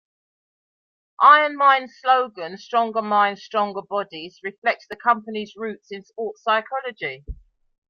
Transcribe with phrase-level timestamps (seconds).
[1.21, 7.23] IronMind's slogan, "Stronger Minds, Stronger Bodies," reflects the company's roots in sports psychology.